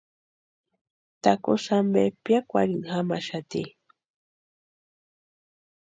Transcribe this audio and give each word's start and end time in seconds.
Takusï 1.21 1.71
ampe 1.79 2.03
piakwarhini 2.23 2.87
jamaxati. 2.89 3.63